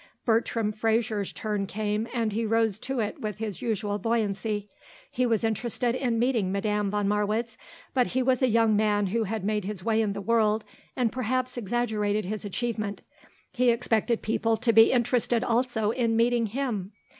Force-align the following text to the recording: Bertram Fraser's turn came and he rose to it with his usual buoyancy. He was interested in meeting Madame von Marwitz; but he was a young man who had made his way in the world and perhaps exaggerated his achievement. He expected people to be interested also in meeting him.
Bertram 0.25 0.71
Fraser's 0.71 1.31
turn 1.31 1.67
came 1.67 2.07
and 2.11 2.31
he 2.33 2.43
rose 2.43 2.79
to 2.79 2.99
it 2.99 3.21
with 3.21 3.37
his 3.37 3.61
usual 3.61 3.99
buoyancy. 3.99 4.67
He 5.11 5.27
was 5.27 5.43
interested 5.43 5.93
in 5.93 6.17
meeting 6.17 6.51
Madame 6.51 6.89
von 6.89 7.07
Marwitz; 7.07 7.55
but 7.93 8.07
he 8.07 8.23
was 8.23 8.41
a 8.41 8.47
young 8.47 8.75
man 8.75 9.05
who 9.05 9.25
had 9.25 9.43
made 9.43 9.65
his 9.65 9.83
way 9.83 10.01
in 10.01 10.13
the 10.13 10.19
world 10.21 10.65
and 10.95 11.11
perhaps 11.11 11.55
exaggerated 11.55 12.25
his 12.25 12.43
achievement. 12.43 13.03
He 13.51 13.69
expected 13.69 14.23
people 14.23 14.57
to 14.57 14.73
be 14.73 14.91
interested 14.91 15.43
also 15.43 15.91
in 15.91 16.17
meeting 16.17 16.47
him. 16.47 16.93